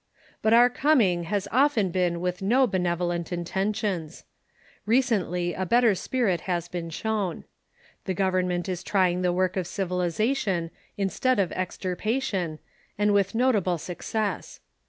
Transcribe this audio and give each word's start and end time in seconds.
But 0.41 0.51
our 0.51 0.67
coming 0.67 1.25
has 1.25 1.47
often 1.51 1.91
been 1.91 2.15
Avith 2.15 2.41
no 2.41 2.67
benev 2.67 2.97
olent 2.97 3.31
intentions. 3.31 4.23
Recently 4.87 5.53
a 5.53 5.63
better 5.63 5.93
spirit 5.93 6.41
has 6.49 6.67
been 6.67 6.89
shown. 6.89 7.43
The 8.05 8.15
government 8.15 8.67
is 8.67 8.81
trying 8.81 9.21
the 9.21 9.31
work 9.31 9.55
of 9.55 9.67
civilization 9.67 10.71
instead 10.97 11.37
of 11.37 11.51
extirpation, 11.51 12.57
and 12.97 13.13
with 13.13 13.35
notable 13.35 13.77
success. 13.77 14.59